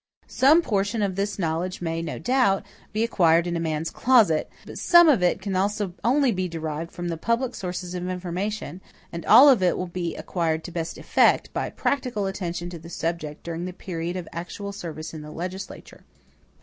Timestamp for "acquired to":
10.15-10.71